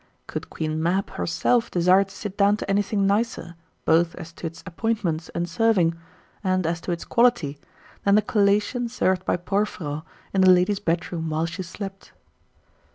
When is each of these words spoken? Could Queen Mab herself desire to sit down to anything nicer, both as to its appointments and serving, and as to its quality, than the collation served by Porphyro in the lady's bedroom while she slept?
Could 0.25 0.49
Queen 0.49 0.81
Mab 0.81 1.11
herself 1.11 1.69
desire 1.69 2.03
to 2.05 2.09
sit 2.15 2.35
down 2.35 2.57
to 2.57 2.67
anything 2.67 3.05
nicer, 3.05 3.53
both 3.85 4.15
as 4.15 4.33
to 4.33 4.47
its 4.47 4.63
appointments 4.65 5.29
and 5.35 5.47
serving, 5.47 5.93
and 6.43 6.65
as 6.65 6.81
to 6.81 6.91
its 6.91 7.05
quality, 7.05 7.59
than 8.03 8.15
the 8.15 8.23
collation 8.23 8.89
served 8.89 9.23
by 9.25 9.37
Porphyro 9.37 10.03
in 10.33 10.41
the 10.41 10.49
lady's 10.49 10.79
bedroom 10.79 11.29
while 11.29 11.45
she 11.45 11.61
slept? 11.61 12.13